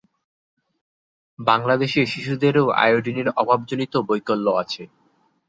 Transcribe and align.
বাংলাদেশে 1.39 2.01
শিশুদেরও 2.05 2.65
আয়োডিনের 2.77 3.27
অভাবজনিত 3.41 3.93
বৈকল্য 4.09 4.45
আছে। 4.61 4.83